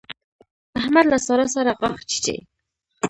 احمد 0.79 1.05
له 1.11 1.17
سارا 1.25 1.45
سره 1.55 1.71
غاښ 1.79 1.99
چيچي. 2.09 2.35